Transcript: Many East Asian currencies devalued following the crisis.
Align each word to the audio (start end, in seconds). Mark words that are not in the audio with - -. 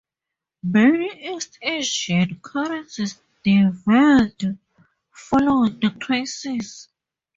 Many 0.63 1.31
East 1.31 1.59
Asian 1.61 2.39
currencies 2.39 3.21
devalued 3.45 4.57
following 5.11 5.79
the 5.79 5.91
crisis. 5.91 6.87